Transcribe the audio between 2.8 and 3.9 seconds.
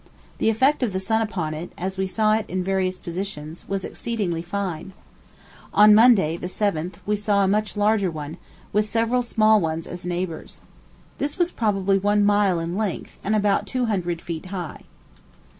positions, was